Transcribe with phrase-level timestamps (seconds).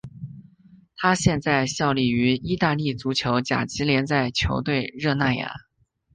[0.95, 5.53] 他现在效力于意大利足球甲级联赛球队热那亚。